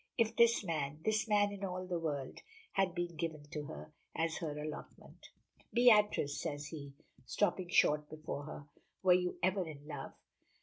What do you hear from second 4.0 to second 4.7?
as her